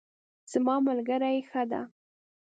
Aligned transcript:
زما 0.51 0.75
ملګری 0.87 1.35
ښه 1.49 1.63
ده 1.71 1.81